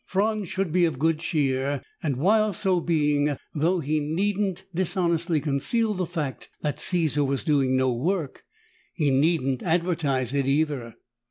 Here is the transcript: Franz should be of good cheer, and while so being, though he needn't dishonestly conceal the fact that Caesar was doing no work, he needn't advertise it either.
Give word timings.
Franz 0.07 0.49
should 0.49 0.71
be 0.71 0.83
of 0.85 0.97
good 0.97 1.19
cheer, 1.19 1.79
and 2.01 2.17
while 2.17 2.53
so 2.53 2.79
being, 2.81 3.37
though 3.53 3.81
he 3.81 3.99
needn't 3.99 4.65
dishonestly 4.73 5.39
conceal 5.39 5.93
the 5.93 6.07
fact 6.07 6.49
that 6.63 6.79
Caesar 6.79 7.23
was 7.23 7.43
doing 7.43 7.77
no 7.77 7.93
work, 7.93 8.43
he 8.95 9.11
needn't 9.11 9.61
advertise 9.61 10.33
it 10.33 10.47
either. 10.47 10.95